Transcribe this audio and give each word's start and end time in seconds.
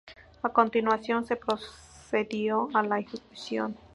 A 0.41 0.49
continuación, 0.49 1.27
se 1.27 1.35
procedió 1.35 2.69
a 2.73 2.81
la 2.81 2.97
ejecución. 2.97 3.77